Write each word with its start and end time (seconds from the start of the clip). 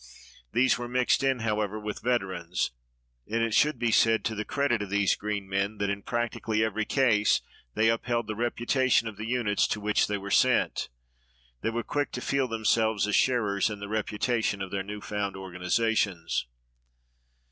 These 0.51 0.79
were 0.79 0.87
mixed 0.87 1.21
in, 1.21 1.41
however, 1.41 1.79
with 1.79 2.01
veterans, 2.01 2.71
and 3.27 3.43
it 3.43 3.53
should 3.53 3.77
be 3.77 3.91
said 3.91 4.25
to 4.25 4.33
the 4.33 4.43
credit 4.43 4.81
of 4.81 4.89
these 4.89 5.15
green 5.15 5.47
men 5.47 5.77
that 5.77 5.91
in 5.91 6.01
practically 6.01 6.63
every 6.65 6.85
case 6.85 7.41
they 7.75 7.87
upheld 7.87 8.25
the 8.25 8.33
reputation 8.33 9.07
of 9.07 9.15
the 9.17 9.27
units 9.27 9.67
to 9.67 9.79
which 9.79 10.07
they 10.07 10.17
were 10.17 10.31
sent. 10.31 10.89
They 11.61 11.69
were 11.69 11.83
quick 11.83 12.11
to 12.13 12.21
feel 12.21 12.47
themselves 12.47 13.05
as 13.07 13.15
sharers 13.15 13.69
in 13.69 13.79
the 13.79 13.87
reputation 13.89 14.59
of 14.59 14.71
their 14.71 14.81
new 14.81 15.01
found 15.01 15.35
organizations. 15.35 16.47